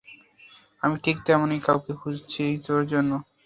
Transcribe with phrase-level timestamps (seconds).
[0.83, 3.11] আমি ঠিক তেমনই কাউকে খুঁজছি তোর জন্য।